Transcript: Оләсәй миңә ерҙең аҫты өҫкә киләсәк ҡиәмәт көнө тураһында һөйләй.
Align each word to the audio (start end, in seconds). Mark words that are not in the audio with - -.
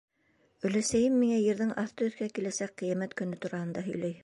Оләсәй 0.69 1.11
миңә 1.17 1.35
ерҙең 1.41 1.75
аҫты 1.83 2.09
өҫкә 2.09 2.31
киләсәк 2.39 2.75
ҡиәмәт 2.83 3.17
көнө 3.21 3.41
тураһында 3.47 3.89
һөйләй. 3.91 4.19